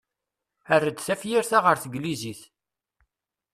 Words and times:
Err-d 0.75 0.99
tafyirt-a 0.99 1.59
ɣer 1.59 1.75
tneglizit. 1.77 2.41